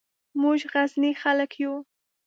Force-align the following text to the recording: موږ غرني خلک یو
موږ 0.41 0.59
غرني 0.71 1.11
خلک 1.21 1.51
یو 1.61 1.73